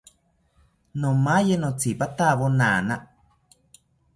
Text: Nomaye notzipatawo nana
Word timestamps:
Nomaye 0.99 1.53
notzipatawo 1.59 2.45
nana 2.59 2.95